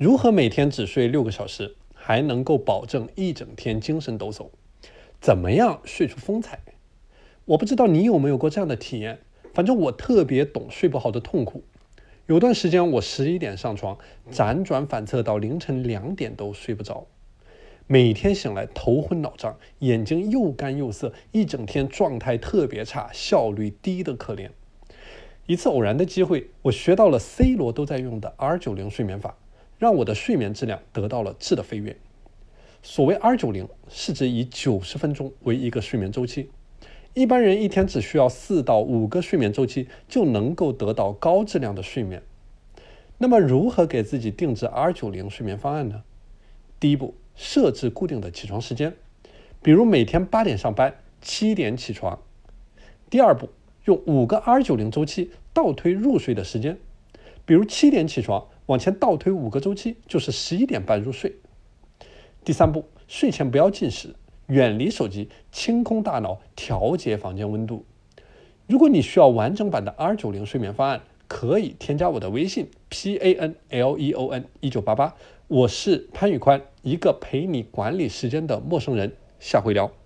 [0.00, 4.48] 如何每天只睡六个小时，还能够保证一整天精神抖擞？
[5.20, 6.58] 怎么样睡出风采？
[7.44, 9.18] 我不知道你有没有过这样的体验，
[9.52, 11.64] 反正我特别懂睡不好的痛苦。
[12.28, 13.98] 有段时间我十一点上床，
[14.32, 17.06] 辗转反侧到凌晨两点都睡不着，
[17.86, 24.48] 每天醒来头昏脑胀，眼睛又干又涩，一整天状态特别差，效率低得可怜。
[25.44, 29.36] 一次偶然的机会，我学到了 C 罗都在用的 R 九零睡眠法，
[29.80, 31.96] 让我的睡眠质量得到了质的飞跃。
[32.82, 36.50] 所谓 R 九零，是指以九十分钟为一个睡眠周期，
[37.14, 42.22] 一般人一天只需要四到五个睡眠周期就能够得到高质量的睡眠。
[43.18, 46.04] 那么，如何给自己定制 R 九零睡眠方案呢？
[46.78, 48.94] 第一步，设置固定的起床时间，
[49.60, 52.20] 比如每天八点上班，七点起床。
[53.08, 53.48] 第二步。
[53.86, 56.78] 用五个 R 九零周期倒推入睡的时间，
[57.46, 61.34] 比如七点起床，往前倒推五个周期就是十一点半入睡。
[62.44, 64.14] 第三步，睡前不要进食，
[64.46, 67.84] 远离手机，清空大脑，调节房间温度。
[68.68, 75.16] 如果你需要完整版的 R 九零睡眠方案，可以添加我的微信 P A N L E O N 一九八八，
[75.48, 79.16] 我是潘宇宽，一个陪你管理时间的陌生人。
[79.40, 79.99] 下回聊。